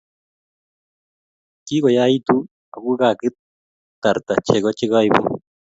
[1.65, 2.35] Kikuyaitu
[2.75, 5.35] aku kaketarta chego che kaibuu